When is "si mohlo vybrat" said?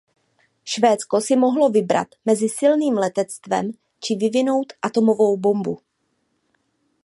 1.21-2.07